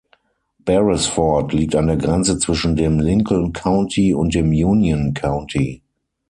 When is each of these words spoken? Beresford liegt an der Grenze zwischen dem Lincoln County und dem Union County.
Beresford 0.57 1.53
liegt 1.53 1.75
an 1.75 1.85
der 1.85 1.95
Grenze 1.97 2.39
zwischen 2.39 2.75
dem 2.75 2.97
Lincoln 2.99 3.53
County 3.53 4.15
und 4.15 4.33
dem 4.33 4.47
Union 4.49 5.13
County. 5.13 5.83